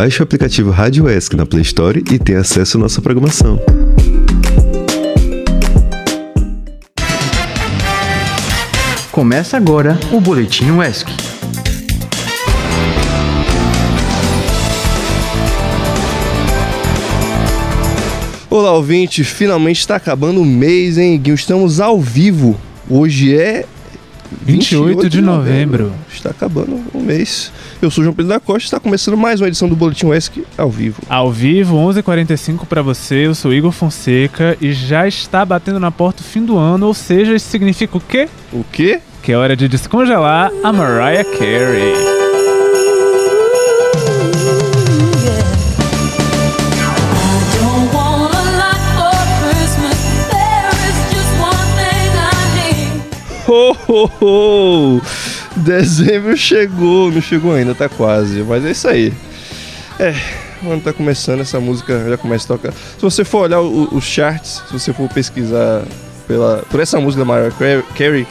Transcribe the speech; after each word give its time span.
Baixe 0.00 0.20
o 0.20 0.22
aplicativo 0.22 0.70
Rádio 0.70 1.10
ESC 1.10 1.36
na 1.36 1.44
Play 1.44 1.60
Store 1.60 2.02
e 2.10 2.18
tenha 2.18 2.40
acesso 2.40 2.78
à 2.78 2.80
nossa 2.80 3.02
programação. 3.02 3.60
Começa 9.12 9.58
agora 9.58 10.00
o 10.10 10.18
Boletim 10.18 10.70
UESC. 10.70 11.06
Olá, 18.48 18.72
ouvinte. 18.72 19.22
Finalmente 19.22 19.80
está 19.80 19.96
acabando 19.96 20.40
o 20.40 20.46
mês, 20.46 20.96
hein, 20.96 21.20
Guinho? 21.20 21.34
Estamos 21.34 21.78
ao 21.78 22.00
vivo. 22.00 22.58
Hoje 22.88 23.36
é 23.36 23.66
28 24.42 25.08
de 25.08 25.20
novembro. 25.20 25.92
Está 26.12 26.30
acabando 26.30 26.80
o 26.92 27.00
mês. 27.00 27.52
Eu 27.80 27.90
sou 27.90 28.04
João 28.04 28.14
Pedro 28.14 28.30
da 28.30 28.40
Costa 28.40 28.66
está 28.66 28.80
começando 28.80 29.16
mais 29.16 29.40
uma 29.40 29.48
edição 29.48 29.68
do 29.68 29.76
Boletim 29.76 30.06
UESC 30.06 30.44
ao 30.56 30.70
vivo. 30.70 31.02
Ao 31.08 31.30
vivo, 31.30 31.76
11h45 31.76 32.66
para 32.66 32.82
você. 32.82 33.26
Eu 33.26 33.34
sou 33.34 33.52
Igor 33.52 33.72
Fonseca 33.72 34.56
e 34.60 34.72
já 34.72 35.06
está 35.06 35.44
batendo 35.44 35.80
na 35.80 35.90
porta 35.90 36.22
o 36.22 36.24
fim 36.24 36.44
do 36.44 36.56
ano, 36.56 36.86
ou 36.86 36.94
seja, 36.94 37.34
isso 37.34 37.48
significa 37.48 37.96
o 37.96 38.00
quê? 38.00 38.28
O 38.52 38.64
quê? 38.70 39.00
Que 39.22 39.32
é 39.32 39.36
hora 39.36 39.56
de 39.56 39.68
descongelar 39.68 40.50
a 40.62 40.72
Mariah 40.72 41.24
Carey. 41.24 42.19
Ho, 53.52 53.76
ho, 53.88 54.10
ho! 54.20 55.02
Dezembro 55.56 56.36
chegou, 56.36 57.10
não 57.10 57.20
chegou 57.20 57.52
ainda, 57.52 57.74
tá 57.74 57.88
quase, 57.88 58.42
mas 58.42 58.64
é 58.64 58.70
isso 58.70 58.86
aí. 58.86 59.12
É, 59.98 60.14
o 60.62 60.70
ano 60.70 60.80
tá 60.80 60.92
começando, 60.92 61.40
essa 61.40 61.58
música 61.58 62.08
já 62.08 62.16
começa 62.16 62.44
a 62.44 62.56
tocar. 62.56 62.72
Se 62.72 63.00
você 63.02 63.24
for 63.24 63.42
olhar 63.42 63.60
os 63.60 64.04
charts, 64.04 64.62
se 64.68 64.72
você 64.72 64.92
for 64.92 65.08
pesquisar 65.08 65.82
pela, 66.28 66.62
por 66.70 66.78
essa 66.78 67.00
música 67.00 67.24
da 67.24 67.24
Mariah 67.24 67.50
Car- 67.50 67.82
Carey, 67.96 68.24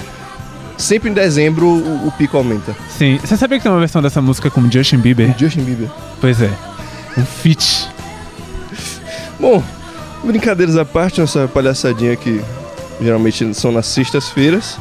sempre 0.78 1.10
em 1.10 1.14
dezembro 1.14 1.68
o, 1.68 2.08
o 2.08 2.12
pico 2.14 2.38
aumenta. 2.38 2.74
Sim, 2.98 3.20
você 3.22 3.36
sabia 3.36 3.58
que 3.58 3.64
tem 3.64 3.72
uma 3.72 3.80
versão 3.82 4.02
dessa 4.02 4.22
música 4.22 4.50
com 4.50 4.72
Justin 4.72 5.00
Bieber? 5.00 5.36
Justin 5.38 5.64
Bieber. 5.64 5.90
Pois 6.22 6.42
é. 6.42 6.50
Um 7.18 7.26
feat. 7.26 7.90
Bom, 9.38 9.62
brincadeiras 10.24 10.78
à 10.78 10.86
parte, 10.86 11.20
nossa 11.20 11.46
palhaçadinha 11.50 12.16
que 12.16 12.42
geralmente 13.02 13.54
são 13.54 13.72
nas 13.74 13.86
sextas-feiras. 13.88 14.78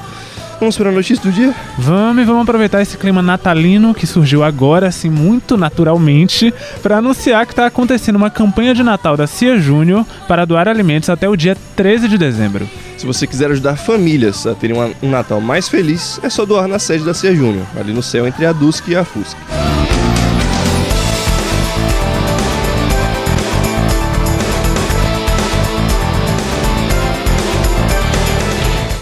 Vamos 0.61 0.77
para 0.77 0.89
a 0.89 0.93
notícia 0.93 1.23
do 1.23 1.31
dia? 1.31 1.55
Vamos 1.79 2.23
e 2.23 2.27
vamos 2.27 2.43
aproveitar 2.43 2.83
esse 2.83 2.97
clima 2.97 3.23
natalino 3.23 3.95
que 3.95 4.07
surgiu 4.07 4.43
agora, 4.43 4.89
assim, 4.89 5.09
muito 5.09 5.57
naturalmente, 5.57 6.53
para 6.83 6.99
anunciar 6.99 7.47
que 7.47 7.53
está 7.53 7.67
acontecendo 7.67 8.17
uma 8.17 8.29
campanha 8.29 8.75
de 8.75 8.83
Natal 8.83 9.17
da 9.17 9.29
Cia 9.29 9.57
Júnior 9.59 10.05
para 10.27 10.45
doar 10.45 10.67
alimentos 10.67 11.09
até 11.09 11.29
o 11.29 11.37
dia 11.37 11.57
13 11.77 12.09
de 12.09 12.19
dezembro. 12.19 12.69
Se 12.97 13.07
você 13.07 13.25
quiser 13.25 13.53
ajudar 13.53 13.77
famílias 13.77 14.45
a 14.49 14.55
terem 14.55 14.77
um 15.01 15.11
Natal 15.11 15.41
mais 15.41 15.69
feliz, 15.69 16.19
é 16.25 16.29
só 16.29 16.45
doar 16.45 16.67
na 16.67 16.81
sede 16.81 17.05
da 17.05 17.15
Cia 17.15 17.33
Júnior, 17.33 17.65
ali 17.79 17.93
no 17.93 18.03
céu 18.03 18.27
entre 18.27 18.45
a 18.45 18.53
Dusk 18.53 18.89
e 18.89 18.97
a 18.97 19.05
Fusca. 19.05 19.58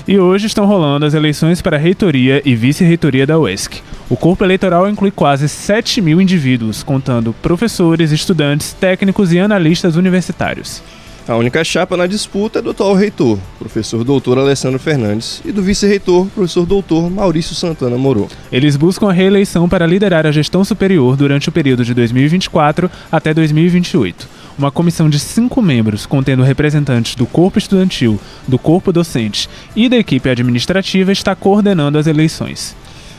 E 0.08 0.20
hoje 0.20 0.46
estão 0.46 0.66
rolando 0.66 1.04
as 1.04 1.14
eleições 1.14 1.60
para 1.60 1.76
a 1.76 1.80
reitoria 1.80 2.40
e 2.44 2.54
vice-reitoria 2.54 3.26
da 3.26 3.36
UESC. 3.40 3.82
O 4.08 4.16
corpo 4.16 4.44
eleitoral 4.44 4.88
inclui 4.88 5.10
quase 5.10 5.48
7 5.48 6.00
mil 6.00 6.20
indivíduos, 6.20 6.84
contando 6.84 7.32
professores, 7.42 8.12
estudantes, 8.12 8.72
técnicos 8.72 9.32
e 9.32 9.40
analistas 9.40 9.96
universitários. 9.96 10.80
A 11.26 11.34
única 11.34 11.64
chapa 11.64 11.96
na 11.96 12.06
disputa 12.06 12.60
é 12.60 12.62
do 12.62 12.70
atual 12.70 12.94
reitor, 12.94 13.36
professor 13.58 14.04
doutor 14.04 14.38
Alessandro 14.38 14.78
Fernandes, 14.78 15.42
e 15.44 15.50
do 15.50 15.60
vice-reitor, 15.60 16.26
professor 16.26 16.64
doutor 16.64 17.10
Maurício 17.10 17.56
Santana 17.56 17.98
Moro. 17.98 18.28
Eles 18.52 18.76
buscam 18.76 19.08
a 19.08 19.12
reeleição 19.12 19.69
para 19.69 19.88
liderar 19.88 20.25
a 20.25 20.31
gestão 20.31 20.64
superior 20.64 21.16
durante 21.16 21.48
o 21.48 21.52
período 21.52 21.84
de 21.84 21.92
2024 21.92 22.88
até 23.10 23.34
2028. 23.34 24.35
Uma 24.59 24.71
comissão 24.71 25.11
de 25.11 25.19
cinco 25.19 25.61
membros, 25.61 26.06
contendo 26.06 26.43
representantes 26.43 27.15
do 27.15 27.27
corpo 27.27 27.59
estudantil, 27.59 28.19
do 28.49 28.59
corpo 28.59 28.91
docente 28.91 29.50
e 29.75 29.87
da 29.87 29.97
equipe 29.97 30.31
administrativa, 30.31 31.12
está 31.12 31.34
coordenando 31.34 31.99
as 31.99 32.06
eleições. 32.06 32.75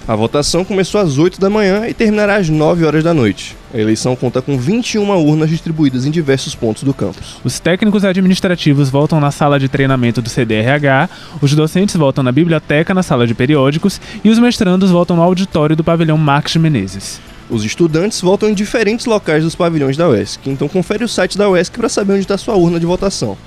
A 0.07 0.15
votação 0.15 0.63
começou 0.63 1.01
às 1.01 1.17
8 1.17 1.39
da 1.39 1.49
manhã 1.49 1.85
e 1.85 1.93
terminará 1.93 2.37
às 2.37 2.47
9 2.47 2.85
horas 2.85 3.03
da 3.03 3.13
noite. 3.13 3.57
A 3.73 3.77
eleição 3.77 4.15
conta 4.15 4.41
com 4.41 4.57
21 4.57 5.05
urnas 5.09 5.49
distribuídas 5.49 6.05
em 6.05 6.11
diversos 6.11 6.55
pontos 6.55 6.83
do 6.83 6.93
campus. 6.93 7.35
Os 7.43 7.59
técnicos 7.59 8.05
administrativos 8.05 8.89
voltam 8.89 9.19
na 9.19 9.31
sala 9.31 9.59
de 9.59 9.67
treinamento 9.67 10.21
do 10.21 10.29
CDRH, 10.29 11.09
os 11.41 11.53
docentes 11.53 11.97
voltam 11.97 12.23
na 12.23 12.31
biblioteca, 12.31 12.93
na 12.93 13.03
sala 13.03 13.27
de 13.27 13.35
periódicos 13.35 13.99
e 14.23 14.29
os 14.29 14.39
mestrandos 14.39 14.91
voltam 14.91 15.17
no 15.17 15.23
auditório 15.23 15.75
do 15.75 15.83
pavilhão 15.83 16.17
de 16.17 16.57
Menezes. 16.57 17.19
Os 17.49 17.63
estudantes 17.63 18.19
votam 18.19 18.49
em 18.49 18.53
diferentes 18.53 19.05
locais 19.05 19.43
dos 19.43 19.55
pavilhões 19.55 19.95
da 19.95 20.09
UESC, 20.09 20.49
então 20.49 20.67
confere 20.67 21.03
o 21.03 21.07
site 21.07 21.37
da 21.37 21.49
UESC 21.49 21.77
para 21.77 21.87
saber 21.87 22.13
onde 22.13 22.21
está 22.21 22.37
sua 22.37 22.55
urna 22.55 22.79
de 22.79 22.85
votação. 22.85 23.37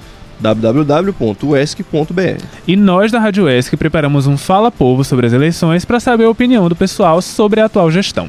www.uesc.br 0.40 1.84
E 2.66 2.76
nós 2.76 3.12
da 3.12 3.20
Rádio 3.20 3.46
ESC 3.46 3.76
preparamos 3.76 4.26
um 4.26 4.38
Fala 4.38 4.70
Povo 4.70 5.04
sobre 5.04 5.26
as 5.26 5.34
eleições 5.34 5.84
para 5.84 6.00
saber 6.00 6.24
a 6.24 6.30
opinião 6.30 6.66
do 6.66 6.74
pessoal 6.74 7.20
sobre 7.20 7.60
a 7.60 7.66
atual 7.66 7.90
gestão. 7.90 8.28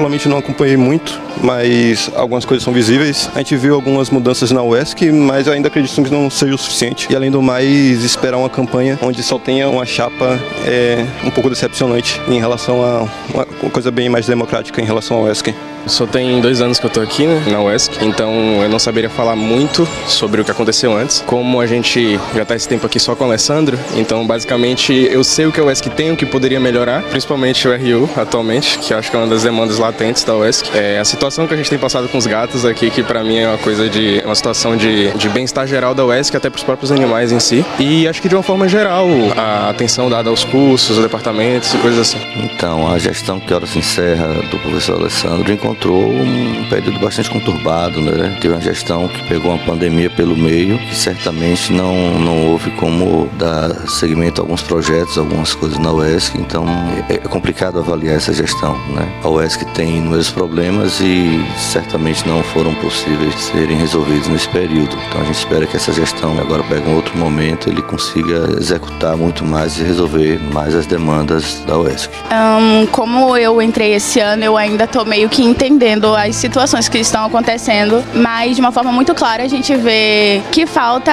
Particularmente, 0.00 0.28
não 0.28 0.38
acompanhei 0.38 0.76
muito, 0.78 1.20
mas 1.42 2.10
algumas 2.14 2.46
coisas 2.46 2.64
são 2.64 2.72
visíveis. 2.72 3.28
A 3.34 3.38
gente 3.38 3.54
viu 3.56 3.74
algumas 3.74 4.08
mudanças 4.08 4.50
na 4.50 4.62
UESC, 4.62 5.12
mas 5.12 5.46
ainda 5.46 5.68
acredito 5.68 6.02
que 6.02 6.10
não 6.10 6.30
seja 6.30 6.54
o 6.54 6.58
suficiente. 6.58 7.06
E, 7.10 7.16
além 7.16 7.30
do 7.30 7.42
mais, 7.42 8.02
esperar 8.02 8.38
uma 8.38 8.48
campanha 8.48 8.98
onde 9.02 9.22
só 9.22 9.38
tenha 9.38 9.68
uma 9.68 9.84
chapa 9.84 10.40
é 10.64 11.04
um 11.22 11.30
pouco 11.30 11.50
decepcionante 11.50 12.18
em 12.28 12.38
relação 12.38 12.82
a 12.82 13.06
uma 13.34 13.70
coisa 13.70 13.90
bem 13.90 14.08
mais 14.08 14.26
democrática 14.26 14.80
em 14.80 14.84
relação 14.86 15.18
à 15.18 15.22
UESC. 15.24 15.54
Só 15.86 16.06
tem 16.06 16.40
dois 16.40 16.60
anos 16.60 16.78
que 16.78 16.86
eu 16.86 16.90
tô 16.90 17.00
aqui, 17.00 17.26
né, 17.26 17.42
na 17.50 17.62
UESC, 17.62 18.04
então 18.04 18.32
eu 18.62 18.68
não 18.68 18.78
saberia 18.78 19.10
falar 19.10 19.36
muito 19.36 19.86
sobre 20.06 20.40
o 20.40 20.44
que 20.44 20.50
aconteceu 20.50 20.96
antes. 20.96 21.22
Como 21.26 21.60
a 21.60 21.66
gente 21.66 22.18
já 22.34 22.44
tá 22.44 22.54
esse 22.54 22.68
tempo 22.68 22.86
aqui 22.86 22.98
só 22.98 23.14
com 23.14 23.24
o 23.24 23.26
Alessandro, 23.26 23.78
então 23.94 24.26
basicamente 24.26 24.92
eu 24.92 25.24
sei 25.24 25.46
o 25.46 25.52
que 25.52 25.60
a 25.60 25.64
UESC 25.64 25.90
tem, 25.90 26.12
o 26.12 26.16
que 26.16 26.26
poderia 26.26 26.60
melhorar, 26.60 27.02
principalmente 27.02 27.66
o 27.66 27.72
RU 27.72 28.08
atualmente, 28.16 28.78
que 28.78 28.94
acho 28.94 29.10
que 29.10 29.16
é 29.16 29.18
uma 29.18 29.28
das 29.28 29.42
demandas 29.42 29.78
latentes 29.78 30.24
da 30.24 30.36
UESC. 30.36 30.70
É 30.74 30.98
a 30.98 31.04
situação 31.04 31.46
que 31.46 31.54
a 31.54 31.56
gente 31.56 31.70
tem 31.70 31.78
passado 31.78 32.08
com 32.08 32.18
os 32.18 32.26
gatos 32.26 32.64
aqui, 32.64 32.90
que 32.90 33.02
pra 33.02 33.22
mim 33.24 33.38
é 33.38 33.48
uma 33.48 33.58
coisa 33.58 33.88
de 33.88 34.22
uma 34.24 34.34
situação 34.34 34.76
de, 34.76 35.10
de 35.12 35.28
bem-estar 35.28 35.66
geral 35.66 35.94
da 35.94 36.04
UESC, 36.04 36.36
até 36.36 36.50
pros 36.50 36.62
próprios 36.62 36.92
animais 36.92 37.32
em 37.32 37.40
si. 37.40 37.64
E 37.78 38.06
acho 38.06 38.20
que 38.20 38.28
de 38.28 38.34
uma 38.34 38.42
forma 38.42 38.68
geral, 38.68 39.08
a 39.36 39.70
atenção 39.70 40.08
dada 40.08 40.30
aos 40.30 40.44
cursos, 40.44 40.96
aos 40.96 41.02
departamentos 41.02 41.72
e 41.74 41.78
coisas 41.78 42.00
assim. 42.00 42.18
Então, 42.36 42.90
a 42.90 42.98
gestão 42.98 43.40
que 43.40 43.52
ora 43.52 43.66
se 43.66 43.78
encerra 43.78 44.28
do 44.50 44.58
professor 44.58 45.00
Alessandro 45.00 45.52
encontrou 45.70 46.02
um 46.02 46.66
período 46.68 46.98
bastante 46.98 47.30
conturbado, 47.30 48.00
né? 48.00 48.36
Teve 48.40 48.54
uma 48.54 48.60
gestão 48.60 49.06
que 49.06 49.22
pegou 49.28 49.52
uma 49.52 49.64
pandemia 49.64 50.10
pelo 50.10 50.36
meio, 50.36 50.78
que 50.78 50.94
certamente 50.94 51.72
não, 51.72 52.18
não 52.18 52.48
houve 52.48 52.70
como 52.72 53.28
dar 53.38 53.70
seguimento 53.88 54.40
a 54.40 54.44
alguns 54.44 54.62
projetos, 54.62 55.16
algumas 55.16 55.54
coisas 55.54 55.78
na 55.78 55.92
UESC, 55.92 56.36
então 56.38 56.66
é 57.08 57.20
é 57.22 57.28
complicado 57.28 57.78
avaliar 57.78 58.16
essa 58.16 58.32
gestão, 58.32 58.74
né? 58.88 59.08
A 59.22 59.28
UESC 59.28 59.64
tem 59.74 59.98
inúmeros 59.98 60.30
problemas 60.30 61.00
e 61.00 61.44
certamente 61.56 62.26
não 62.26 62.42
foram 62.42 62.74
possíveis 62.76 63.34
serem 63.34 63.76
resolvidos 63.76 64.28
nesse 64.28 64.48
período. 64.48 64.96
Então 65.08 65.20
a 65.20 65.24
gente 65.24 65.36
espera 65.36 65.66
que 65.66 65.76
essa 65.76 65.92
gestão 65.92 66.38
agora 66.40 66.62
pegue 66.64 66.88
um 66.88 66.96
outro 66.96 67.16
momento, 67.18 67.68
ele 67.68 67.82
consiga 67.82 68.56
executar 68.58 69.16
muito 69.16 69.44
mais 69.44 69.78
e 69.78 69.84
resolver 69.84 70.40
mais 70.52 70.74
as 70.74 70.86
demandas 70.86 71.62
da 71.66 71.78
UESC. 71.78 72.10
Ahn, 72.30 72.86
como 72.90 73.36
eu 73.36 73.60
entrei 73.60 73.94
esse 73.94 74.18
ano, 74.18 74.44
eu 74.44 74.56
ainda 74.56 74.86
tô 74.86 75.04
meio 75.04 75.28
que 75.28 75.42
entendendo 75.60 76.14
as 76.16 76.36
situações 76.36 76.88
que 76.88 76.98
estão 76.98 77.26
acontecendo, 77.26 78.02
mas 78.14 78.54
de 78.54 78.62
uma 78.62 78.72
forma 78.72 78.90
muito 78.90 79.14
clara 79.14 79.42
a 79.42 79.48
gente 79.48 79.76
vê 79.76 80.40
que 80.50 80.64
falta 80.64 81.12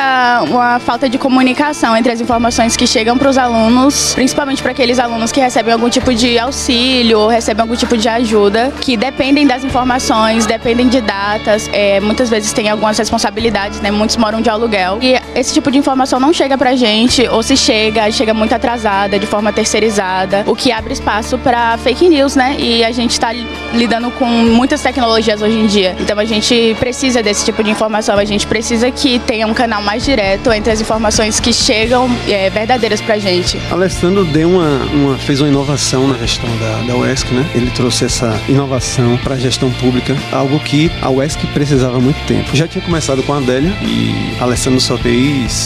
uma 0.50 0.80
falta 0.80 1.10
de 1.10 1.18
comunicação 1.18 1.98
entre 1.98 2.14
as 2.14 2.22
informações 2.22 2.78
que 2.78 2.88
chegam 2.88 3.18
para 3.18 3.30
os 3.30 3.38
alunos, 3.38 4.14
principalmente 4.16 4.62
para 4.62 4.72
aqueles 4.72 5.00
alunos 5.00 5.34
que 5.34 5.42
recebem 5.42 5.74
algum 5.74 5.90
tipo 5.90 6.14
de 6.14 6.40
auxílio 6.40 7.20
ou 7.20 7.28
recebem 7.28 7.62
algum 7.62 7.76
tipo 7.76 7.98
de 7.98 8.08
ajuda, 8.08 8.72
que 8.80 8.96
dependem 8.96 9.46
das 9.46 9.66
informações, 9.66 10.46
dependem 10.46 10.88
de 10.88 11.02
datas, 11.02 11.70
é, 11.74 12.00
muitas 12.00 12.30
vezes 12.30 12.54
têm 12.54 12.70
algumas 12.70 12.98
responsabilidades, 12.98 13.82
né? 13.82 13.92
Muitos 13.92 14.16
moram 14.16 14.40
de 14.40 14.50
aluguel. 14.50 15.00
E 15.02 15.20
esse 15.39 15.54
tipo 15.54 15.69
de 15.72 15.78
informação 15.78 16.19
não 16.19 16.34
chega 16.34 16.57
pra 16.57 16.75
gente, 16.75 17.28
ou 17.30 17.44
se 17.44 17.56
chega, 17.56 18.10
chega 18.12 18.34
muito 18.34 18.54
atrasada, 18.54 19.19
de 19.19 19.25
forma 19.28 19.54
terceirizada, 19.54 20.44
o 20.48 20.56
que 20.56 20.72
abre 20.72 20.94
espaço 20.94 21.38
para 21.38 21.78
fake 21.78 22.10
news, 22.10 22.36
né? 22.36 22.56
E 22.57 22.84
a 22.84 22.92
gente 22.92 23.12
está 23.12 23.31
lidando 23.74 24.10
com 24.12 24.25
muitas 24.25 24.81
tecnologias 24.81 25.42
hoje 25.42 25.56
em 25.57 25.68
dia. 25.68 25.95
Então 26.00 26.18
a 26.18 26.25
gente 26.25 26.75
precisa 26.80 27.22
desse 27.22 27.45
tipo 27.45 27.63
de 27.63 27.69
informação, 27.69 28.18
a 28.18 28.25
gente 28.25 28.48
precisa 28.48 28.89
que 28.89 29.19
tenha 29.19 29.45
um 29.48 29.54
canal 29.54 29.81
mais 29.81 30.04
direto 30.04 30.51
entre 30.51 30.72
as 30.72 30.81
informações 30.81 31.39
que 31.39 31.54
chegam 31.54 32.10
é, 32.28 32.50
verdadeiras 32.50 33.00
pra 33.01 33.18
gente. 33.19 33.60
Alessandro 33.72 34.25
deu 34.25 34.50
uma, 34.50 34.80
uma- 34.94 35.18
fez 35.18 35.39
uma 35.39 35.48
inovação 35.50 36.07
na 36.07 36.16
gestão 36.18 36.50
da, 36.57 36.94
da 36.94 36.95
UESC, 36.98 37.31
né? 37.34 37.45
Ele 37.54 37.69
trouxe 37.72 38.06
essa 38.06 38.39
inovação 38.50 39.18
para 39.24 39.36
a 39.36 39.38
gestão 39.38 39.69
pública, 39.74 40.16
algo 40.31 40.60
que 40.60 40.89
a 41.01 41.10
UESC 41.10 41.45
precisava 41.54 41.98
há 41.98 42.01
muito 42.01 42.18
tempo. 42.25 42.50
Já 42.56 42.68
tinha 42.68 42.84
começado 42.84 43.22
com 43.24 43.34
a 43.34 43.38
Adélia 43.38 43.72
e 43.84 44.34
Alessandro 44.42 44.80
só 44.80 44.98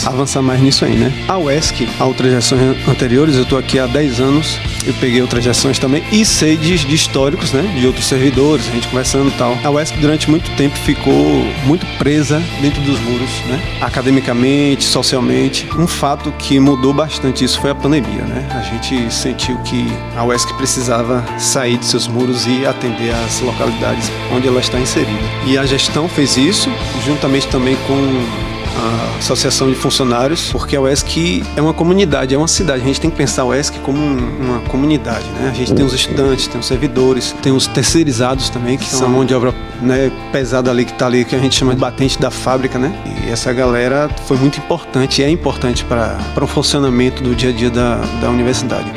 avançar 0.06 0.42
mais 0.42 0.62
nisso 0.62 0.86
aí, 0.86 0.96
né? 0.96 1.12
A 1.28 1.38
UESC, 1.38 1.88
a 2.00 2.06
outras 2.06 2.32
gestões 2.32 2.62
anteriores, 2.88 3.36
eu 3.36 3.46
tô 3.46 3.58
aqui 3.58 3.80
há 3.80 3.88
10 3.88 4.20
anos, 4.20 4.60
eu 4.86 4.94
peguei 4.96 5.22
outras 5.22 5.44
gestões 5.44 5.80
também 5.80 6.04
e 6.12 6.26
sei 6.26 6.58
de, 6.58 6.78
de 6.78 6.96
históricos, 6.96 7.52
né? 7.52 7.62
De 7.80 7.86
outros 7.86 8.06
servidores, 8.06 8.68
a 8.68 8.72
gente 8.72 8.88
conversando 8.88 9.30
e 9.30 9.38
tal. 9.38 9.58
A 9.64 9.70
UESC 9.70 9.98
durante 9.98 10.30
muito 10.30 10.50
tempo 10.56 10.76
ficou 10.78 11.46
muito 11.66 11.86
presa 11.98 12.42
dentro 12.62 12.82
dos 12.82 13.00
muros, 13.02 13.30
né? 13.48 13.62
Academicamente, 13.82 14.84
socialmente. 14.84 15.68
Um 15.78 15.88
fato 15.88 16.32
que 16.38 16.60
mudou 16.60 16.94
bastante 16.94 17.44
isso 17.44 17.60
foi 17.60 17.72
a 17.72 17.76
pandemia, 17.76 18.24
né? 18.24 18.48
A 18.52 18.62
gente 18.62 19.14
sentiu 19.14 19.58
que 19.60 19.88
a 20.16 20.24
UESC 20.24 20.54
precisava 20.56 21.26
sair 21.40 21.78
de 21.78 21.86
seus 21.86 22.08
muros 22.08 22.46
e 22.48 22.66
atender 22.66 23.14
às 23.14 23.40
localidades 23.42 24.12
onde 24.32 24.48
ela 24.48 24.60
está 24.60 24.80
inserida. 24.80 25.12
E 25.46 25.58
a 25.58 25.66
gestão 25.66 26.08
fez 26.08 26.38
isso, 26.38 26.70
juntamente 27.06 27.48
também 27.48 27.76
com 27.88 28.51
a 28.78 29.18
Associação 29.20 29.70
de 29.70 29.76
Funcionários, 29.76 30.50
porque 30.52 30.76
a 30.76 30.82
UESC 30.82 31.44
é 31.56 31.62
uma 31.62 31.74
comunidade, 31.74 32.34
é 32.34 32.38
uma 32.38 32.48
cidade. 32.48 32.82
A 32.82 32.86
gente 32.86 33.00
tem 33.02 33.10
que 33.12 33.18
pensar 33.18 33.44
a 33.44 33.46
UESC 33.46 33.80
como 33.80 33.98
um- 34.00 34.38
uma 34.42 34.60
comunidade, 34.62 35.26
né? 35.40 35.50
A 35.52 35.54
gente 35.56 35.74
tem 35.74 35.86
os 35.86 35.94
estudantes, 35.94 36.48
tem 36.48 36.60
os 36.60 36.66
servidores, 36.68 37.36
tem 37.42 37.52
os 37.52 37.68
terceirizados 37.68 38.50
também, 38.50 38.78
que 38.78 38.86
são 38.86 39.08
a 39.08 39.10
mão 39.10 39.26
de 39.26 39.34
obra 39.34 39.54
né, 39.82 40.12
pesada 40.32 40.70
ali, 40.70 40.86
que 40.86 40.92
está 40.92 41.08
ali, 41.08 41.26
que 41.26 41.36
a 41.36 41.40
gente 41.40 41.56
chama 41.56 41.74
de 41.74 41.80
batente 41.82 42.20
da 42.20 42.30
fábrica, 42.30 42.78
né? 42.78 42.94
E 43.28 43.32
essa 43.32 43.52
galera 43.52 44.10
foi 44.28 44.38
muito 44.38 44.60
importante, 44.60 45.24
é 45.24 45.30
importante 45.30 45.84
para 45.86 46.20
o 46.42 46.48
funcionamento 46.48 47.24
do 47.24 47.36
dia 47.36 47.50
a 47.50 47.54
dia 47.54 47.70
da, 47.70 47.96
da 48.22 48.30
universidade. 48.30 48.92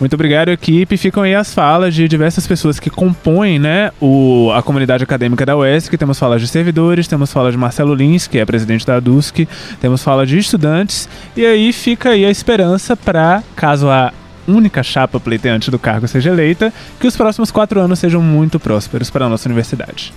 Muito 0.00 0.14
obrigado, 0.14 0.48
equipe. 0.48 0.96
Ficam 0.96 1.22
aí 1.22 1.34
as 1.34 1.52
falas 1.52 1.94
de 1.94 2.08
diversas 2.08 2.46
pessoas 2.46 2.80
que 2.80 2.88
compõem 2.88 3.58
né, 3.58 3.92
o, 4.00 4.50
a 4.54 4.62
comunidade 4.62 5.04
acadêmica 5.04 5.44
da 5.44 5.54
UESC. 5.54 5.98
Temos 5.98 6.18
falas 6.18 6.40
de 6.40 6.48
servidores, 6.48 7.06
temos 7.06 7.30
falas 7.30 7.52
de 7.52 7.58
Marcelo 7.58 7.94
Lins, 7.94 8.26
que 8.26 8.38
é 8.38 8.46
presidente 8.46 8.86
da 8.86 8.98
DUSC, 8.98 9.46
temos 9.78 10.02
falas 10.02 10.26
de 10.26 10.38
estudantes. 10.38 11.06
E 11.36 11.44
aí 11.44 11.70
fica 11.70 12.10
aí 12.10 12.24
a 12.24 12.30
esperança 12.30 12.96
para, 12.96 13.42
caso 13.54 13.90
a 13.90 14.10
única 14.48 14.82
chapa 14.82 15.20
pleiteante 15.20 15.70
do 15.70 15.78
cargo 15.78 16.08
seja 16.08 16.30
eleita, 16.30 16.72
que 16.98 17.06
os 17.06 17.14
próximos 17.14 17.50
quatro 17.50 17.78
anos 17.78 17.98
sejam 17.98 18.22
muito 18.22 18.58
prósperos 18.58 19.10
para 19.10 19.26
a 19.26 19.28
nossa 19.28 19.46
universidade. 19.48 20.14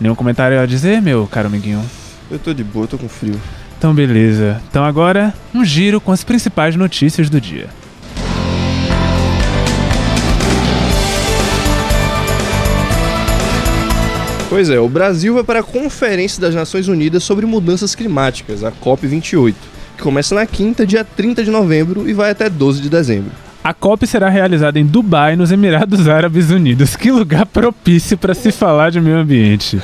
Nenhum 0.00 0.14
comentário 0.14 0.60
a 0.60 0.66
dizer, 0.66 1.02
meu 1.02 1.26
caro 1.26 1.48
amiguinho? 1.48 1.82
Eu 2.30 2.38
tô 2.38 2.54
de 2.54 2.62
boa, 2.62 2.86
tô 2.86 2.96
com 2.96 3.08
frio. 3.08 3.38
Então, 3.76 3.92
beleza. 3.92 4.62
Então, 4.70 4.84
agora, 4.84 5.34
um 5.52 5.64
giro 5.64 6.00
com 6.00 6.12
as 6.12 6.22
principais 6.22 6.76
notícias 6.76 7.28
do 7.28 7.40
dia. 7.40 7.68
Pois 14.52 14.68
é, 14.68 14.78
o 14.78 14.86
Brasil 14.86 15.32
vai 15.32 15.42
para 15.42 15.60
a 15.60 15.62
Conferência 15.62 16.38
das 16.38 16.54
Nações 16.54 16.86
Unidas 16.86 17.24
sobre 17.24 17.46
Mudanças 17.46 17.94
Climáticas, 17.94 18.62
a 18.62 18.70
COP28, 18.70 19.54
que 19.96 20.02
começa 20.02 20.34
na 20.34 20.44
quinta, 20.44 20.86
dia 20.86 21.02
30 21.02 21.42
de 21.42 21.50
novembro 21.50 22.06
e 22.06 22.12
vai 22.12 22.32
até 22.32 22.50
12 22.50 22.82
de 22.82 22.90
dezembro. 22.90 23.32
A 23.64 23.72
COP 23.72 24.08
será 24.08 24.28
realizada 24.28 24.80
em 24.80 24.84
Dubai, 24.84 25.36
nos 25.36 25.52
Emirados 25.52 26.08
Árabes 26.08 26.50
Unidos. 26.50 26.96
Que 26.96 27.12
lugar 27.12 27.46
propício 27.46 28.18
para 28.18 28.34
se 28.34 28.50
falar 28.50 28.90
de 28.90 29.00
meio 29.00 29.18
ambiente. 29.18 29.78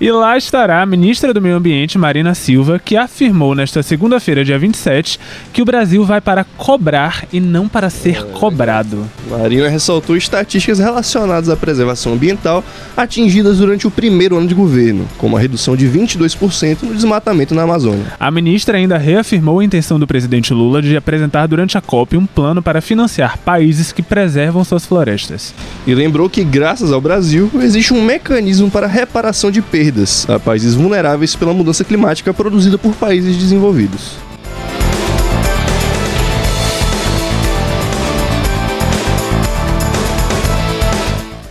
E 0.00 0.10
lá 0.10 0.38
estará 0.38 0.80
a 0.80 0.86
ministra 0.86 1.34
do 1.34 1.42
Meio 1.42 1.56
Ambiente, 1.56 1.98
Marina 1.98 2.34
Silva, 2.34 2.78
que 2.82 2.96
afirmou 2.96 3.54
nesta 3.54 3.82
segunda-feira, 3.82 4.42
dia 4.42 4.58
27, 4.58 5.20
que 5.52 5.60
o 5.60 5.64
Brasil 5.66 6.02
vai 6.02 6.22
para 6.22 6.42
cobrar 6.56 7.26
e 7.30 7.38
não 7.38 7.68
para 7.68 7.90
ser 7.90 8.24
cobrado. 8.28 9.06
Marina 9.28 9.68
ressaltou 9.68 10.16
estatísticas 10.16 10.78
relacionadas 10.78 11.50
à 11.50 11.56
preservação 11.56 12.14
ambiental 12.14 12.64
atingidas 12.96 13.58
durante 13.58 13.86
o 13.86 13.90
primeiro 13.90 14.38
ano 14.38 14.48
de 14.48 14.54
governo, 14.54 15.06
como 15.18 15.36
a 15.36 15.40
redução 15.40 15.76
de 15.76 15.86
22% 15.86 16.84
no 16.84 16.94
desmatamento 16.94 17.54
na 17.54 17.64
Amazônia. 17.64 18.06
A 18.18 18.30
ministra 18.30 18.78
ainda 18.78 18.96
reafirmou 18.96 19.58
a 19.58 19.64
intenção 19.64 20.00
do 20.00 20.06
presidente 20.06 20.54
Lula 20.54 20.80
de 20.80 20.96
apresentar 20.96 21.46
durante 21.46 21.76
a 21.76 21.82
COP 21.82 22.16
um 22.16 22.24
plano 22.24 22.62
para 22.62 22.80
financiar 23.10 23.38
países 23.38 23.92
que 23.92 24.02
preservam 24.02 24.64
suas 24.64 24.86
florestas. 24.86 25.52
E 25.86 25.94
lembrou 25.94 26.30
que, 26.30 26.44
graças 26.44 26.92
ao 26.92 27.00
Brasil, 27.00 27.50
existe 27.60 27.92
um 27.92 28.02
mecanismo 28.02 28.70
para 28.70 28.86
reparação 28.86 29.50
de 29.50 29.60
perdas 29.60 30.28
a 30.30 30.38
países 30.38 30.74
vulneráveis 30.74 31.34
pela 31.34 31.52
mudança 31.52 31.84
climática 31.84 32.32
produzida 32.32 32.78
por 32.78 32.94
países 32.94 33.36
desenvolvidos. 33.36 34.12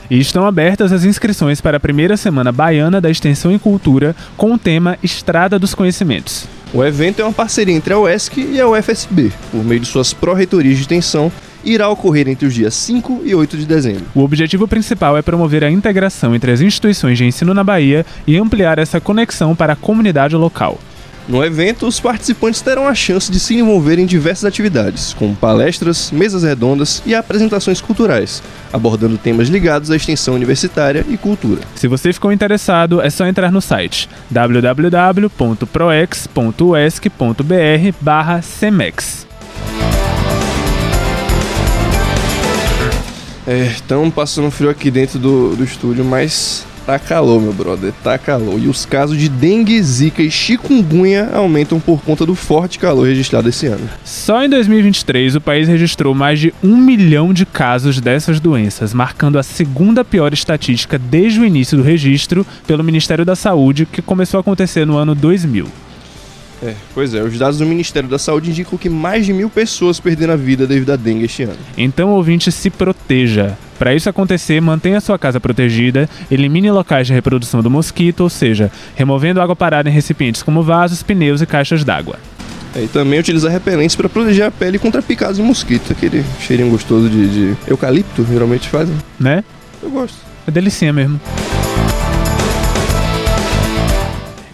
E 0.10 0.20
estão 0.20 0.48
abertas 0.48 0.92
as 0.92 1.04
inscrições 1.04 1.62
para 1.62 1.78
a 1.78 1.80
primeira 1.80 2.18
semana 2.18 2.52
baiana 2.52 3.00
da 3.00 3.12
Extensão 3.12 3.52
e 3.52 3.60
Cultura 3.60 4.16
com 4.36 4.54
o 4.54 4.58
tema 4.58 4.98
Estrada 5.04 5.60
dos 5.60 5.76
Conhecimentos. 5.76 6.48
O 6.74 6.84
evento 6.84 7.20
é 7.20 7.24
uma 7.24 7.34
parceria 7.34 7.76
entre 7.76 7.94
a 7.94 8.00
UESC 8.00 8.38
e 8.38 8.62
a 8.62 8.68
UFSB, 8.68 9.32
por 9.52 9.64
meio 9.64 9.82
de 9.82 9.88
suas 9.88 10.14
pró-reitorias 10.14 10.76
de 10.76 10.82
extensão, 10.82 11.32
irá 11.74 11.90
ocorrer 11.90 12.28
entre 12.28 12.48
os 12.48 12.54
dias 12.54 12.74
5 12.74 13.22
e 13.24 13.36
8 13.36 13.58
de 13.58 13.66
dezembro. 13.66 14.06
O 14.16 14.24
objetivo 14.24 14.68
principal 14.68 15.18
é 15.18 15.22
promover 15.22 15.64
a 15.64 15.72
integração 15.72 16.36
entre 16.36 16.52
as 16.52 16.62
instituições 16.62 17.18
de 17.18 17.26
ensino 17.26 17.54
na 17.54 17.64
Bahia 17.64 18.06
e 18.26 18.38
ampliar 18.38 18.80
essa 18.80 19.00
conexão 19.00 19.56
para 19.56 19.74
a 19.74 19.76
comunidade 19.76 20.36
local. 20.36 20.80
No 21.30 21.46
evento, 21.46 21.86
os 21.86 22.00
participantes 22.00 22.60
terão 22.60 22.88
a 22.88 22.96
chance 22.96 23.32
de 23.32 23.40
se 23.40 23.54
envolver 23.54 24.00
em 24.00 24.06
diversas 24.08 24.46
atividades, 24.46 25.14
como 25.14 25.36
palestras, 25.36 26.10
mesas 26.12 26.42
redondas 26.42 27.04
e 27.06 27.14
apresentações 27.14 27.80
culturais, 27.80 28.42
abordando 28.74 29.16
temas 29.16 29.48
ligados 29.48 29.92
à 29.92 29.96
extensão 29.96 30.34
universitária 30.34 31.06
e 31.08 31.18
cultura. 31.18 31.62
Se 31.76 31.88
você 31.88 32.12
ficou 32.12 32.32
interessado, 32.32 33.00
é 33.00 33.12
só 33.12 33.28
entrar 33.28 33.52
no 33.52 33.62
site 33.62 34.10
www.proex.uesc.br/cemex. 43.50 43.50
É, 43.50 43.64
estamos 43.66 44.14
passando 44.14 44.52
frio 44.52 44.70
aqui 44.70 44.92
dentro 44.92 45.18
do, 45.18 45.56
do 45.56 45.64
estúdio, 45.64 46.06
mas 46.06 46.68
tá 46.86 47.00
calor, 47.00 47.42
meu 47.42 47.52
brother, 47.52 47.92
tá 48.04 48.16
calor. 48.16 48.60
E 48.60 48.68
os 48.68 48.86
casos 48.86 49.18
de 49.18 49.28
dengue, 49.28 49.82
zika 49.82 50.22
e 50.22 50.30
chikungunya 50.30 51.32
aumentam 51.34 51.80
por 51.80 52.00
conta 52.02 52.28
do 52.28 52.36
forte 52.36 52.78
calor 52.78 53.08
registrado 53.08 53.50
esse 53.50 53.66
ano. 53.66 53.90
Só 54.06 54.44
em 54.44 54.50
2023, 54.50 55.36
o 55.36 55.42
país 55.42 55.68
registrou 55.68 56.14
mais 56.14 56.40
de 56.40 56.54
um 56.64 56.78
milhão 56.78 57.34
de 57.34 57.44
casos 57.44 58.00
dessas 58.00 58.40
doenças, 58.40 58.94
marcando 58.94 59.40
a 59.40 59.44
segunda 59.44 60.06
pior 60.06 60.32
estatística 60.32 61.00
desde 61.00 61.40
o 61.40 61.46
início 61.46 61.76
do 61.76 61.84
registro 61.84 62.46
pelo 62.68 62.84
Ministério 62.84 63.26
da 63.26 63.36
Saúde, 63.36 63.88
que 63.88 64.02
começou 64.02 64.38
a 64.38 64.42
acontecer 64.42 64.86
no 64.86 64.96
ano 64.96 65.16
2000. 65.16 65.89
É, 66.62 66.74
pois 66.94 67.14
é, 67.14 67.22
os 67.22 67.38
dados 67.38 67.58
do 67.58 67.66
Ministério 67.66 68.10
da 68.10 68.20
Saúde 68.20 68.50
indicam 68.50 68.78
que 68.78 68.90
mais 68.90 69.26
de 69.26 69.34
mil 69.34 69.50
pessoas 69.50 70.00
perderam 70.00 70.34
a 70.34 70.38
vida 70.38 70.68
devido 70.68 70.92
à 70.92 70.96
dengue 70.96 71.26
este 71.26 71.44
ano. 71.44 71.58
Então, 71.78 72.10
ouvinte, 72.10 72.52
se 72.52 72.70
proteja. 72.70 73.58
Para 73.78 73.96
isso 73.96 74.10
acontecer, 74.10 74.60
mantenha 74.60 75.00
sua 75.00 75.18
casa 75.18 75.40
protegida, 75.40 76.10
elimine 76.30 76.70
locais 76.70 77.08
de 77.08 77.14
reprodução 77.14 77.64
do 77.64 77.70
mosquito, 77.70 78.22
ou 78.22 78.30
seja, 78.30 78.70
removendo 78.94 79.40
água 79.40 79.56
parada 79.56 79.90
em 79.90 79.94
recipientes 79.94 80.44
como 80.44 80.62
vasos, 80.62 81.02
pneus 81.02 81.42
e 81.42 81.46
caixas 81.46 81.86
d'água. 81.86 82.18
É, 82.76 82.84
e 82.84 82.88
também 82.88 83.20
utilizar 83.20 83.52
repelentes 83.52 83.96
para 83.96 84.10
proteger 84.10 84.46
a 84.46 84.52
pele 84.52 84.78
contra 84.78 85.02
picadas 85.02 85.38
de 85.38 85.42
mosquito, 85.42 85.94
aquele 85.94 86.26
cheirinho 86.42 86.70
gostoso 86.70 87.10
de, 87.10 87.28
de 87.28 87.58
eucalipto, 87.68 88.26
geralmente 88.30 88.68
fazem. 88.68 88.96
Né? 89.18 89.44
Eu 89.82 89.90
gosto. 89.90 90.18
É 90.46 90.52
delicinha 90.52 90.92
mesmo. 90.92 91.20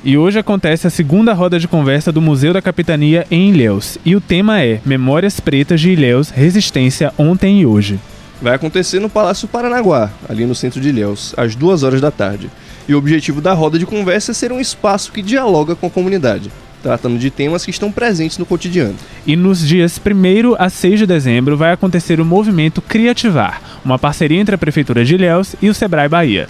E 0.06 0.20
hoje 0.20 0.38
acontece 0.38 0.86
a 0.86 0.92
segunda 0.92 1.34
roda 1.34 1.60
de 1.60 1.68
conversa 1.68 2.12
do 2.12 2.22
Museu 2.22 2.54
da 2.54 2.62
Capitania 2.62 3.26
em 3.32 3.50
Ilhéus. 3.50 3.98
E 4.06 4.16
o 4.16 4.22
tema 4.22 4.62
é 4.62 4.80
Memórias 4.86 5.40
Pretas 5.40 5.82
de 5.82 5.90
Ilhéus, 5.90 6.30
Resistência 6.30 7.12
Ontem 7.18 7.62
e 7.62 7.66
Hoje. 7.66 8.00
Vai 8.40 8.54
acontecer 8.54 9.00
no 9.00 9.10
Palácio 9.10 9.48
Paranaguá, 9.48 10.12
ali 10.30 10.46
no 10.46 10.54
centro 10.54 10.80
de 10.80 10.90
Ilhéus, 10.90 11.34
às 11.36 11.56
duas 11.56 11.82
horas 11.82 12.02
da 12.02 12.12
tarde. 12.12 12.52
E 12.88 12.94
o 12.94 13.00
objetivo 13.00 13.42
da 13.42 13.54
roda 13.54 13.80
de 13.80 13.86
conversa 13.88 14.30
é 14.30 14.36
ser 14.36 14.52
um 14.52 14.62
espaço 14.62 15.12
que 15.12 15.24
dialoga 15.24 15.76
com 15.76 15.88
a 15.88 15.90
comunidade, 15.90 16.52
tratando 16.84 17.18
de 17.18 17.32
temas 17.32 17.66
que 17.66 17.72
estão 17.72 17.92
presentes 17.92 18.38
no 18.38 18.46
cotidiano. 18.46 18.94
E 19.26 19.36
nos 19.36 19.68
dias 19.68 20.00
1 20.00 20.56
a 20.60 20.70
6 20.70 21.00
de 21.00 21.08
dezembro 21.08 21.58
vai 21.58 21.72
acontecer 21.72 22.22
o 22.22 22.26
movimento 22.26 22.80
Criativar, 22.80 23.60
uma 23.84 23.98
parceria 23.98 24.40
entre 24.40 24.54
a 24.54 24.60
Prefeitura 24.60 25.04
de 25.04 25.16
Ilhéus 25.16 25.56
e 25.64 25.68
o 25.68 25.74
Sebrae 25.74 26.08
Bahia. 26.08 26.48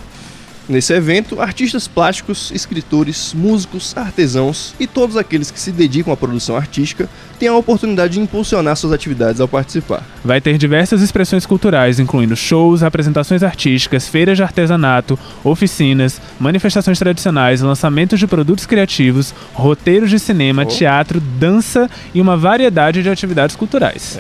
Nesse 0.67 0.93
evento, 0.93 1.39
artistas 1.39 1.88
plásticos, 1.88 2.50
escritores, 2.51 3.36
músicos, 3.36 3.95
artesãos 3.95 4.74
e 4.79 4.88
todos 4.88 5.15
aqueles 5.15 5.51
que 5.51 5.60
se 5.60 5.72
dedicam 5.72 6.12
à 6.12 6.17
produção 6.17 6.55
artística 6.55 7.07
têm 7.38 7.48
a 7.48 7.55
oportunidade 7.55 8.13
de 8.13 8.19
impulsionar 8.19 8.75
suas 8.75 8.91
atividades 8.91 9.39
ao 9.39 9.48
participar. 9.48 10.03
Vai 10.24 10.41
ter 10.41 10.57
diversas 10.57 11.03
expressões 11.03 11.45
culturais, 11.45 12.00
incluindo 12.00 12.36
shows, 12.36 12.81
apresentações 12.81 13.43
artísticas, 13.43 14.07
feiras 14.07 14.38
de 14.38 14.43
artesanato, 14.43 15.19
oficinas, 15.43 16.19
manifestações 16.39 16.98
tradicionais, 16.98 17.62
lançamentos 17.62 18.19
de 18.19 18.25
produtos 18.25 18.65
criativos, 18.65 19.36
roteiros 19.53 20.10
de 20.10 20.17
cinema, 20.17 20.65
teatro, 20.65 21.19
dança 21.19 21.88
e 22.12 22.19
uma 22.19 22.36
variedade 22.36 23.03
de 23.03 23.10
atividades 23.10 23.55
culturais. 23.55 24.17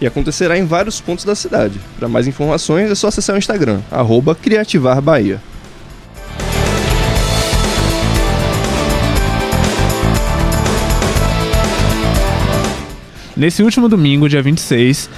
E 0.00 0.06
acontecerá 0.06 0.58
em 0.58 0.64
vários 0.64 1.02
pontos 1.02 1.26
da 1.26 1.34
cidade. 1.34 1.78
Para 1.98 2.08
mais 2.08 2.26
informações 2.26 2.90
é 2.90 2.94
só 2.94 3.08
acessar 3.08 3.36
o 3.36 3.38
Instagram, 3.38 3.80
arroba 3.90 4.34
Criativar 4.34 5.00
Bahia. 5.02 5.38
Nesse 13.36 13.62
último 13.62 13.88
domingo, 13.88 14.28
dia 14.28 14.42
26, 14.42 15.08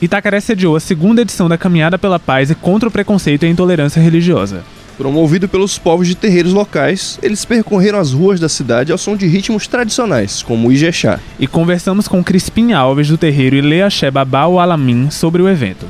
Itacaré 0.00 0.40
sediou 0.40 0.76
a 0.76 0.80
segunda 0.80 1.22
edição 1.22 1.48
da 1.48 1.56
Caminhada 1.56 1.98
pela 1.98 2.18
Paz 2.18 2.50
e 2.50 2.54
contra 2.54 2.88
o 2.88 2.92
Preconceito 2.92 3.44
e 3.44 3.46
a 3.46 3.50
Intolerância 3.50 4.00
Religiosa. 4.00 4.62
Promovido 4.98 5.48
pelos 5.48 5.78
povos 5.78 6.06
de 6.06 6.14
terreiros 6.14 6.52
locais, 6.52 7.18
eles 7.22 7.44
percorreram 7.44 7.98
as 7.98 8.12
ruas 8.12 8.38
da 8.38 8.48
cidade 8.48 8.92
ao 8.92 8.98
som 8.98 9.16
de 9.16 9.26
ritmos 9.26 9.66
tradicionais, 9.66 10.42
como 10.42 10.68
o 10.68 10.72
Ijexá. 10.72 11.18
E 11.38 11.46
conversamos 11.46 12.06
com 12.08 12.22
Crispim 12.22 12.72
Alves 12.72 13.08
do 13.08 13.18
terreiro 13.18 13.56
Ileaxé 13.56 14.10
Babau 14.10 14.58
Alamim 14.58 15.10
sobre 15.10 15.40
o 15.40 15.48
evento. 15.48 15.86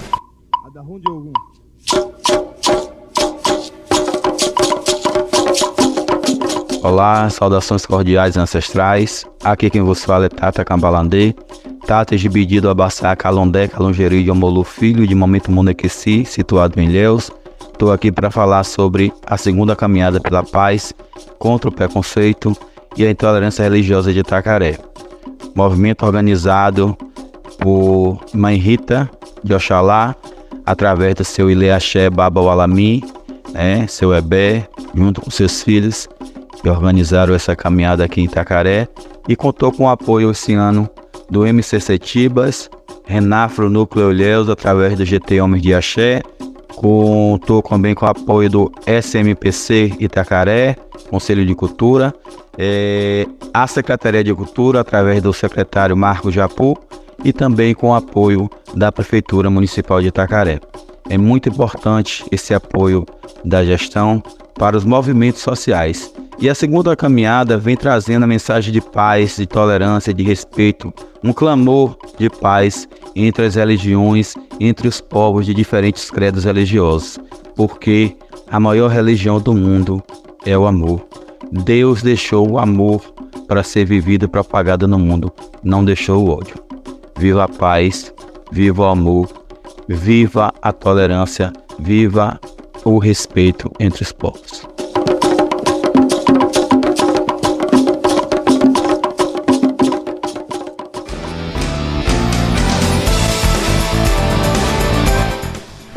Olá, 6.83 7.29
saudações 7.31 7.85
cordiais 7.85 8.37
e 8.37 8.39
ancestrais. 8.39 9.27
Aqui 9.43 9.69
quem 9.69 9.83
vos 9.83 10.05
fala 10.05 10.27
é 10.27 10.29
Tata 10.29 10.65
Cambalandê. 10.65 11.35
Tata 11.87 12.17
de 12.17 12.29
Bedido 12.29 12.69
Abassá 12.69 13.15
Calondé 13.15 13.69
Calongeri 13.69 14.25
de 14.25 14.31
Omolu 14.31 14.65
Filho 14.65 15.07
de 15.07 15.15
Momento 15.15 15.53
Monequeci, 15.53 16.25
situado 16.25 16.81
em 16.81 16.89
Ilhéus. 16.89 17.31
Estou 17.73 17.93
aqui 17.93 18.11
para 18.11 18.29
falar 18.29 18.65
sobre 18.65 19.13
a 19.25 19.37
segunda 19.37 19.77
caminhada 19.77 20.19
pela 20.19 20.43
paz 20.43 20.93
contra 21.39 21.69
o 21.69 21.73
preconceito 21.73 22.57
e 22.97 23.07
a 23.07 23.11
intolerância 23.11 23.63
religiosa 23.63 24.13
de 24.13 24.19
Itacaré. 24.19 24.81
Movimento 25.55 26.05
organizado 26.05 26.99
por 27.61 28.19
Mãe 28.35 28.57
Rita 28.57 29.09
de 29.45 29.55
Oxalá, 29.55 30.17
através 30.65 31.15
do 31.15 31.25
seu 31.25 31.49
Ileaxé 31.49 32.11
Baba 32.11 32.41
Walami, 32.41 33.05
né, 33.53 33.87
seu 33.87 34.13
Ebé, 34.13 34.69
junto 34.93 35.21
com 35.21 35.31
seus 35.31 35.63
filhos, 35.63 36.09
que 36.61 36.69
organizaram 36.69 37.33
essa 37.33 37.55
caminhada 37.55 38.05
aqui 38.05 38.21
em 38.21 38.25
Itacaré 38.25 38.89
e 39.29 39.37
contou 39.37 39.71
com 39.71 39.85
o 39.85 39.89
apoio 39.89 40.33
esse 40.33 40.53
ano 40.53 40.91
do 41.31 41.47
MCC 41.47 41.99
Tibas, 41.99 42.71
Renafro 43.05 43.71
Núcleo 43.71 44.11
Ilhéus, 44.11 44.49
através 44.49 44.97
do 44.97 45.05
GT 45.05 45.41
Homens 45.41 45.63
de 45.63 45.75
Axé, 45.75 46.23
contou 46.77 47.63
também 47.63 47.95
com 47.95 48.05
o 48.05 48.09
apoio 48.09 48.51
do 48.51 48.73
SMPC 48.87 49.95
Itacaré, 49.99 50.77
Conselho 51.09 51.47
de 51.47 51.55
Cultura, 51.55 52.15
eh, 52.59 53.27
a 53.53 53.67
Secretaria 53.67 54.23
de 54.23 54.35
Cultura, 54.35 54.81
através 54.81 55.23
do 55.23 55.33
secretário 55.33 55.97
Marco 55.97 56.31
Japu, 56.31 56.77
e 57.25 57.33
também 57.33 57.75
com 57.75 57.91
o 57.91 57.95
apoio 57.95 58.51
da 58.75 58.93
Prefeitura 58.93 59.49
Municipal 59.49 60.01
de 60.01 60.09
Itacaré. 60.09 60.61
É 61.09 61.17
muito 61.17 61.49
importante 61.49 62.25
esse 62.31 62.53
apoio 62.53 63.07
da 63.45 63.65
gestão 63.65 64.23
para 64.55 64.77
os 64.77 64.85
movimentos 64.85 65.41
sociais. 65.41 66.13
E 66.39 66.51
a 66.51 66.55
segunda 66.55 66.95
caminhada 66.95 67.57
vem 67.57 67.77
trazendo 67.77 68.25
a 68.25 68.27
mensagem 68.27 68.71
de 68.71 68.81
paz, 68.81 69.37
de 69.37 69.47
tolerância, 69.47 70.13
de 70.13 70.23
respeito, 70.23 70.93
um 71.25 71.33
clamor 71.33 71.97
de 72.19 72.29
paz 72.29 72.87
entre 73.15 73.47
as 73.47 73.55
religiões, 73.55 74.35
entre 74.61 74.87
os 74.87 75.01
povos 75.01 75.47
de 75.47 75.55
diferentes 75.55 76.11
credos 76.11 76.45
religiosos, 76.45 77.19
porque 77.55 78.15
a 78.51 78.61
maior 78.61 78.91
religião 78.91 79.41
do 79.41 79.55
mundo 79.55 80.03
é 80.45 80.57
o 80.57 80.67
amor. 80.67 81.07
Deus 81.51 82.03
deixou 82.03 82.51
o 82.51 82.59
amor 82.59 83.01
para 83.49 83.63
ser 83.63 83.87
vivido 83.87 84.27
e 84.27 84.29
propagado 84.29 84.87
no 84.87 84.99
mundo, 84.99 85.33
não 85.63 85.83
deixou 85.83 86.23
o 86.23 86.31
ódio. 86.31 86.57
Viva 87.19 87.45
a 87.45 87.49
paz, 87.49 88.13
viva 88.53 88.83
o 88.83 88.87
amor, 88.87 89.29
viva 89.89 90.53
a 90.61 90.71
tolerância, 90.71 91.51
viva 91.79 92.39
o 92.85 92.99
respeito 92.99 93.73
entre 93.81 94.03
os 94.03 94.13
povos. 94.13 94.76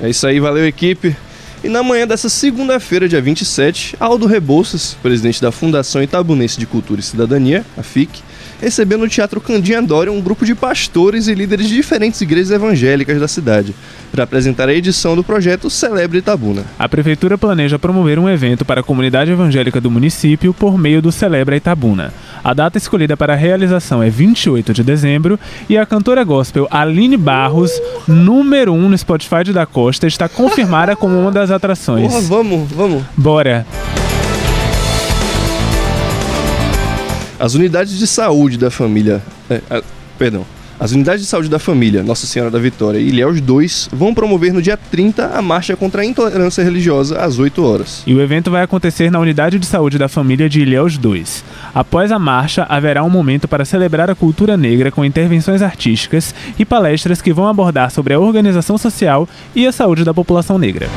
É 0.01 0.09
isso 0.09 0.25
aí, 0.25 0.39
valeu 0.39 0.65
equipe. 0.65 1.15
E 1.61 1.67
na 1.67 1.83
manhã 1.83 2.07
dessa 2.07 2.29
segunda-feira, 2.29 3.09
dia 3.09 3.21
27, 3.21 3.97
Aldo 3.99 4.25
Rebouças, 4.25 4.95
presidente 5.01 5.41
da 5.41 5.51
Fundação 5.51 6.01
Itabunense 6.01 6.57
de 6.57 6.65
Cultura 6.65 7.01
e 7.01 7.03
Cidadania, 7.03 7.65
a 7.77 7.83
FIC, 7.83 8.21
recebeu 8.61 8.97
no 8.97 9.09
Teatro 9.09 9.41
Dória 9.85 10.11
um 10.11 10.21
grupo 10.21 10.45
de 10.45 10.55
pastores 10.55 11.27
e 11.27 11.33
líderes 11.33 11.67
de 11.67 11.75
diferentes 11.75 12.21
igrejas 12.21 12.51
evangélicas 12.51 13.19
da 13.19 13.27
cidade, 13.27 13.75
para 14.09 14.23
apresentar 14.23 14.69
a 14.69 14.73
edição 14.73 15.17
do 15.17 15.23
projeto 15.23 15.69
Celebre 15.69 16.19
Itabuna. 16.19 16.63
A 16.77 16.87
Prefeitura 16.87 17.37
planeja 17.37 17.77
promover 17.77 18.17
um 18.19 18.29
evento 18.29 18.63
para 18.63 18.79
a 18.79 18.83
comunidade 18.83 19.31
evangélica 19.31 19.81
do 19.81 19.91
município 19.91 20.53
por 20.53 20.77
meio 20.77 21.01
do 21.01 21.11
Celebra 21.11 21.57
Itabuna. 21.57 22.13
A 22.43 22.53
data 22.53 22.77
escolhida 22.77 23.17
para 23.17 23.33
a 23.33 23.35
realização 23.35 24.01
é 24.01 24.09
28 24.09 24.73
de 24.73 24.83
dezembro 24.83 25.39
e 25.67 25.77
a 25.77 25.85
cantora 25.85 26.23
gospel 26.23 26.67
Aline 26.71 27.17
Barros, 27.17 27.71
número 28.07 28.73
1 28.73 28.75
um 28.77 28.89
no 28.89 28.97
Spotify 28.97 29.43
de 29.43 29.51
da 29.53 29.65
Costa, 29.65 30.07
está 30.07 30.29
confirmada 30.29 30.95
como 30.95 31.19
uma 31.19 31.31
das 31.31 31.51
atrações. 31.51 32.07
Porra, 32.11 32.21
vamos, 32.21 32.71
vamos. 32.71 33.03
Bora! 33.17 33.65
As 37.39 37.53
unidades 37.55 37.97
de 37.97 38.05
saúde 38.07 38.57
da 38.57 38.69
família. 38.69 39.21
é, 39.49 39.61
a- 39.69 39.81
perdão. 40.17 40.45
As 40.79 40.93
unidades 40.93 41.21
de 41.21 41.27
saúde 41.27 41.49
da 41.49 41.59
família 41.59 42.01
Nossa 42.01 42.25
Senhora 42.25 42.49
da 42.49 42.57
Vitória 42.57 42.97
e 42.97 43.09
Ilhéus 43.09 43.41
2 43.41 43.89
vão 43.91 44.13
promover 44.13 44.53
no 44.53 44.61
dia 44.61 44.77
30 44.77 45.25
a 45.37 45.41
marcha 45.41 45.75
contra 45.75 46.03
a 46.03 46.05
intolerância 46.05 46.63
religiosa 46.63 47.19
às 47.19 47.37
8 47.37 47.61
horas. 47.61 48.01
E 48.07 48.15
o 48.15 48.21
evento 48.21 48.49
vai 48.49 48.63
acontecer 48.63 49.11
na 49.11 49.19
Unidade 49.19 49.59
de 49.59 49.65
Saúde 49.65 49.97
da 49.97 50.07
Família 50.07 50.47
de 50.47 50.61
Ilhéus 50.61 50.97
2. 50.97 51.43
Após 51.75 52.13
a 52.13 52.17
marcha, 52.17 52.65
haverá 52.69 53.03
um 53.03 53.09
momento 53.09 53.45
para 53.45 53.65
celebrar 53.65 54.09
a 54.09 54.15
cultura 54.15 54.55
negra 54.55 54.89
com 54.89 55.03
intervenções 55.03 55.61
artísticas 55.61 56.33
e 56.57 56.63
palestras 56.63 57.21
que 57.21 57.33
vão 57.33 57.49
abordar 57.49 57.91
sobre 57.91 58.13
a 58.13 58.19
organização 58.19 58.77
social 58.77 59.27
e 59.53 59.67
a 59.67 59.73
saúde 59.73 60.05
da 60.05 60.13
população 60.13 60.57
negra. 60.57 60.87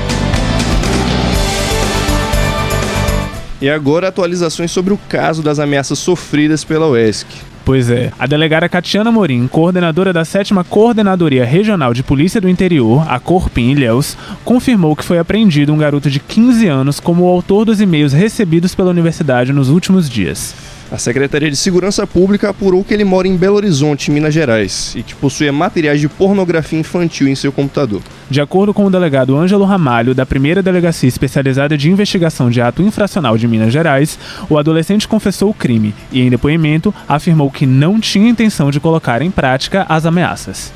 E 3.61 3.69
agora 3.69 4.07
atualizações 4.07 4.71
sobre 4.71 4.95
o 4.95 4.99
caso 5.09 5.43
das 5.43 5.59
ameaças 5.59 5.99
sofridas 5.99 6.63
pela 6.63 6.87
UESC. 6.87 7.52
Pois 7.65 7.89
é, 7.91 8.13
a 8.19 8.27
delegada 8.27 8.69
Catiana 8.69 9.13
Morim, 9.13 9.47
coordenadora 9.47 10.13
da 10.13 10.25
7 10.25 10.53
Coordenadoria 10.69 11.45
Regional 11.45 11.95
de 11.95 12.03
Polícia 12.03 12.41
do 12.41 12.49
Interior, 12.49 13.07
a 13.09 13.21
Corpim 13.21 13.71
Ilhéus, 13.71 14.17
confirmou 14.45 14.97
que 14.97 15.05
foi 15.05 15.19
apreendido 15.19 15.73
um 15.73 15.79
garoto 15.79 16.11
de 16.11 16.19
15 16.19 16.67
anos 16.67 16.99
como 16.99 17.23
o 17.23 17.29
autor 17.29 17.65
dos 17.65 17.81
e-mails 17.81 18.13
recebidos 18.13 18.75
pela 18.75 18.91
universidade 18.91 19.53
nos 19.53 19.69
últimos 19.69 20.11
dias. 20.11 20.72
A 20.93 20.99
Secretaria 20.99 21.51
de 21.51 21.57
Segurança 21.57 22.07
Pública 22.07 22.51
apurou 22.51 22.85
que 22.85 22.93
ele 22.93 23.03
mora 23.03 23.27
em 23.27 23.35
Belo 23.35 23.57
Horizonte, 23.57 24.11
Minas 24.11 24.35
Gerais, 24.35 24.93
e 24.95 25.03
que 25.03 25.15
possuía 25.15 25.51
materiais 25.51 25.99
de 25.99 26.07
pornografia 26.07 26.79
infantil 26.79 27.27
em 27.29 27.35
seu 27.35 27.51
computador. 27.51 28.03
De 28.29 28.43
acordo 28.43 28.75
com 28.75 28.85
o 28.85 28.91
delegado 28.91 29.35
Ângelo 29.35 29.65
Ramalho, 29.65 30.15
da 30.15 30.27
primeira 30.27 30.63
delegacia 30.63 31.09
especializada 31.09 31.79
de 31.79 31.91
investigação 31.91 32.51
de 32.51 32.61
ato 32.61 32.83
infracional 32.83 33.39
de 33.39 33.49
Minas 33.49 33.73
Gerais, 33.73 34.19
o 34.51 34.59
adolescente 34.59 35.09
confessou 35.09 35.49
o 35.49 35.55
crime 35.55 35.95
e, 36.13 36.21
em 36.21 36.29
depoimento, 36.29 36.95
afirmou 37.09 37.51
que 37.51 37.65
não 37.65 37.99
tinha 37.99 38.29
intenção 38.29 38.71
de 38.71 38.79
colocar 38.79 39.23
em 39.23 39.31
prática 39.31 39.87
as 39.89 40.05
ameaças. 40.05 40.75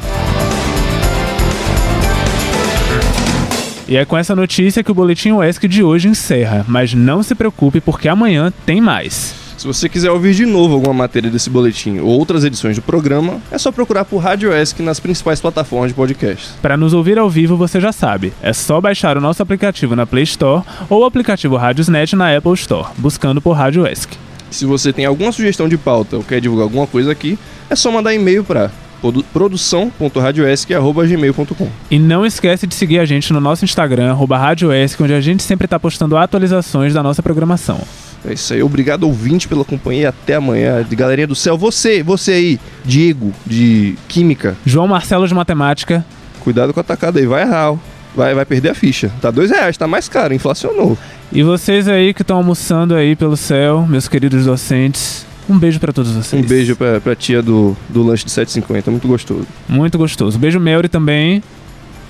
E 3.87 3.99
é 3.99 4.07
com 4.07 4.17
essa 4.17 4.35
notícia 4.35 4.83
que 4.83 4.91
o 4.91 4.95
Boletim 4.95 5.33
UESC 5.33 5.69
de 5.69 5.83
hoje 5.83 6.09
encerra, 6.09 6.65
mas 6.67 6.95
não 6.95 7.23
se 7.23 7.35
preocupe 7.35 7.83
porque 7.83 8.09
amanhã 8.09 8.51
tem 8.65 8.81
mais. 8.81 9.46
Se 9.57 9.67
você 9.67 9.89
quiser 9.89 10.11
ouvir 10.11 10.35
de 10.35 10.45
novo 10.45 10.75
alguma 10.75 10.93
matéria 10.93 11.31
desse 11.31 11.49
boletim 11.49 11.99
ou 11.99 12.09
outras 12.09 12.45
edições 12.45 12.77
do 12.77 12.83
programa, 12.83 13.41
é 13.51 13.57
só 13.57 13.73
procurar 13.73 14.05
por 14.05 14.19
Rádio 14.19 14.53
ESC 14.55 14.83
nas 14.83 15.01
principais 15.01 15.41
plataformas 15.41 15.89
de 15.89 15.95
podcast. 15.95 16.51
Para 16.61 16.77
nos 16.77 16.93
ouvir 16.93 17.19
ao 17.19 17.31
vivo, 17.31 17.57
você 17.57 17.81
já 17.81 17.91
sabe, 17.91 18.35
é 18.43 18.53
só 18.53 18.81
baixar 18.83 19.17
o 19.17 19.21
nosso 19.21 19.43
aplicativo 19.43 19.97
na 19.97 20.05
Play 20.07 20.25
Store 20.25 20.63
ou 20.91 21.01
o 21.03 21.07
aplicativo 21.07 21.57
Radiosnet 21.57 22.15
na 22.15 22.37
Apple 22.37 22.53
Store, 22.53 22.89
buscando 22.99 23.41
por 23.41 23.53
Rádio 23.53 23.87
ESC. 23.87 24.11
Se 24.51 24.67
você 24.67 24.93
tem 24.93 25.07
alguma 25.07 25.33
sugestão 25.33 25.67
de 25.69 25.79
pauta 25.79 26.17
ou 26.17 26.23
quer 26.23 26.39
divulgar 26.41 26.65
alguma 26.65 26.87
coisa 26.87 27.11
aqui, 27.11 27.39
é 27.71 27.75
só 27.75 27.91
mandar 27.91 28.13
e-mail 28.15 28.45
para 28.45 28.71
produ- 29.01 29.25
produção.radioesc.gmail.com. 29.33 31.69
E 31.91 31.99
não 31.99 32.27
esquece 32.27 32.67
de 32.67 32.75
seguir 32.75 32.99
a 32.99 33.05
gente 33.07 33.33
no 33.33 33.41
nosso 33.41 33.65
Instagram, 33.65 34.11
arroba 34.11 34.37
Rádio 34.37 34.71
ESC, 34.73 35.03
onde 35.03 35.15
a 35.15 35.21
gente 35.21 35.43
sempre 35.43 35.65
está 35.65 35.81
postando 35.81 36.15
atualizações 36.17 36.93
da 36.95 37.03
nossa 37.03 37.23
programação. 37.23 37.81
É 38.29 38.33
isso 38.33 38.53
aí. 38.55 38.63
Obrigado, 38.63 39.05
ouvinte, 39.05 39.47
pela 39.47 39.65
companhia. 39.65 40.09
Até 40.09 40.35
amanhã. 40.35 40.83
De 40.83 40.97
Galerinha 40.97 41.27
do 41.27 41.35
Céu. 41.35 41.57
Você, 41.57 42.03
você 42.03 42.33
aí, 42.33 42.61
Diego, 42.85 43.33
de 43.47 43.97
Química. 44.09 44.57
João 44.65 44.89
Marcelo 44.89 45.27
de 45.27 45.35
Matemática. 45.35 46.05
Cuidado 46.41 46.73
com 46.75 46.81
a 46.81 46.85
tacada 46.85 47.19
aí. 47.19 47.27
Vai 47.27 47.43
errar. 47.43 47.73
ó. 47.73 47.77
Vai, 48.15 48.35
vai 48.35 48.47
perder 48.47 48.71
a 48.71 48.75
ficha. 48.75 49.13
Tá 49.21 49.31
dois 49.31 49.51
reais, 49.51 49.77
tá 49.77 49.87
mais 49.87 50.09
caro. 50.09 50.33
Inflacionou. 50.33 50.97
E 51.31 51.43
vocês 51.43 51.87
aí 51.87 52.15
que 52.15 52.23
estão 52.23 52.39
almoçando 52.39 52.95
aí 52.95 53.15
pelo 53.15 53.37
céu, 53.37 53.87
meus 53.87 54.09
queridos 54.09 54.47
docentes, 54.47 55.27
um 55.49 55.59
beijo 55.59 55.79
pra 55.79 55.93
todos 55.93 56.13
vocês. 56.13 56.43
Um 56.43 56.47
beijo 56.47 56.75
pra, 56.75 56.99
pra 57.01 57.15
tia 57.15 57.43
do, 57.43 57.77
do 57.89 58.03
lanche 58.03 58.25
de 58.25 58.31
7,50. 58.31 58.91
Muito 58.91 59.07
gostoso. 59.07 59.47
Muito 59.69 59.99
gostoso. 59.99 60.39
Beijo 60.39 60.59
Melry 60.59 60.89
também. 60.89 61.43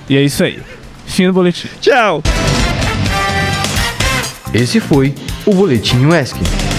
E 0.08 0.16
é 0.16 0.22
isso 0.22 0.44
aí. 0.44 0.60
Fim 1.06 1.26
do 1.26 1.32
boletim. 1.32 1.68
Tchau! 1.80 2.22
Esse 4.54 4.80
foi 4.80 5.12
o 5.46 5.54
Boletim 5.54 6.06
UESC. 6.06 6.75